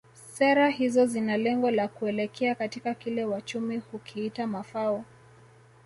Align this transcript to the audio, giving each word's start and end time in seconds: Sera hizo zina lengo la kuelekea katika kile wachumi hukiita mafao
Sera 0.33 0.69
hizo 0.71 1.05
zina 1.05 1.37
lengo 1.37 1.69
la 1.71 1.87
kuelekea 1.87 2.55
katika 2.55 2.93
kile 2.93 3.25
wachumi 3.25 3.77
hukiita 3.77 4.47
mafao 4.47 5.05